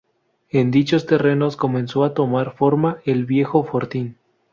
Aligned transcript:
En 0.49 0.71
dichos 0.71 1.05
terrenos 1.05 1.57
comenzó 1.57 2.03
a 2.03 2.15
tomar 2.15 2.55
forma 2.57 2.97
el 3.05 3.25
viejo 3.27 3.63
Fortín. 3.63 4.17